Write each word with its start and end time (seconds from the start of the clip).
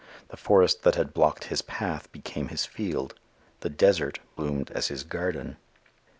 The 0.29 0.35
forest 0.35 0.81
that 0.81 0.95
had 0.95 1.13
blocked 1.13 1.43
his 1.43 1.61
path 1.61 2.11
became 2.11 2.47
his 2.47 2.65
field. 2.65 3.13
The 3.59 3.69
desert 3.69 4.17
blossomed 4.35 4.71
as 4.71 4.87
his 4.87 5.03
garden. 5.03 5.57